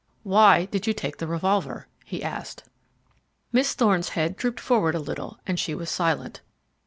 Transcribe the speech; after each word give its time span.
"Why 0.23 0.65
did 0.65 0.87
you 0.87 0.93
take 0.93 1.17
the 1.17 1.27
revolver?" 1.27 1.85
he 2.03 2.23
asked. 2.23 2.63
Miss 3.51 3.75
Thorne's 3.75 4.09
head 4.09 4.35
drooped 4.35 4.59
forward 4.59 4.95
a 4.95 4.99
little, 4.99 5.37
and 5.45 5.59
she 5.59 5.75
was 5.75 5.91
silent. 5.91 6.41